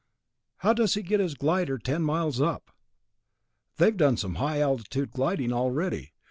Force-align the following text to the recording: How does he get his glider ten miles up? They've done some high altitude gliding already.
How 0.57 0.73
does 0.73 0.95
he 0.95 1.03
get 1.03 1.19
his 1.19 1.35
glider 1.35 1.77
ten 1.77 2.01
miles 2.01 2.41
up? 2.41 2.71
They've 3.77 3.95
done 3.95 4.17
some 4.17 4.33
high 4.41 4.59
altitude 4.59 5.11
gliding 5.11 5.53
already. 5.53 6.11